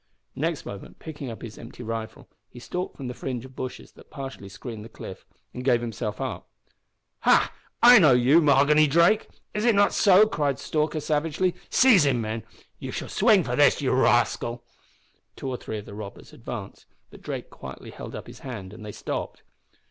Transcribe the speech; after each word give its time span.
Next 0.35 0.65
moment, 0.65 0.97
picking 0.97 1.29
up 1.29 1.43
his 1.43 1.59
empty 1.59 1.83
rifle, 1.83 2.27
he 2.49 2.57
stalked 2.57 2.97
from 2.97 3.07
the 3.07 3.13
fringe 3.13 3.45
of 3.45 3.55
bushes 3.55 3.91
that 3.91 4.09
partially 4.09 4.49
screened 4.49 4.83
the 4.83 4.89
cliff, 4.89 5.27
and 5.53 5.63
gave 5.63 5.79
himself 5.79 6.19
up. 6.19 6.49
"Ha! 7.19 7.53
I 7.83 7.99
know 7.99 8.11
you 8.13 8.41
Mahoghany 8.41 8.87
Drake! 8.89 9.27
Is 9.53 9.63
it 9.63 9.75
not 9.75 9.93
so?" 9.93 10.25
cried 10.25 10.57
Stalker, 10.57 10.99
savagely. 10.99 11.53
"Seize 11.69 12.03
him, 12.07 12.19
men. 12.19 12.41
You 12.79 12.89
shall 12.89 13.09
swing 13.09 13.43
for 13.43 13.55
this, 13.55 13.79
you 13.79 13.91
rascal." 13.91 14.63
Two 15.35 15.49
or 15.49 15.57
three 15.57 15.77
of 15.77 15.85
the 15.85 15.93
robbers 15.93 16.33
advanced, 16.33 16.87
but 17.11 17.21
Drake 17.21 17.51
quietly 17.51 17.91
held 17.91 18.15
up 18.15 18.25
his 18.25 18.39
hand, 18.39 18.73
and 18.73 18.83
they 18.83 18.91
stopped. 18.91 19.43